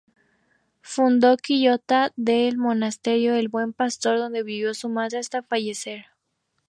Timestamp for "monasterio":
2.57-3.35